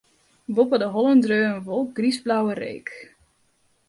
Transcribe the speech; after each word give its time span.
Boppe 0.59 0.77
de 0.83 0.87
hollen 0.95 1.19
dreau 1.25 1.45
in 1.57 1.63
wolk 1.67 1.89
griisblauwe 1.97 2.53
reek. 2.63 2.87